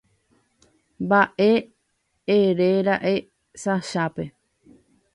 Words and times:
Mba'e 1.03 1.49
eréra'e 2.37 3.13
Sashape. 3.63 4.23